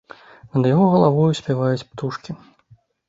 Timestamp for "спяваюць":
1.41-1.87